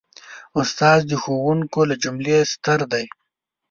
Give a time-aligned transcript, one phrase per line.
[0.61, 3.05] استاد د ښوونکو له جملې ستر دی.